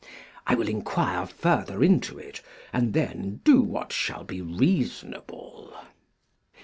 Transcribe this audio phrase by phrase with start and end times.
[0.47, 2.41] I will inquire further into it,
[2.73, 5.75] and then do what shall be reasonable.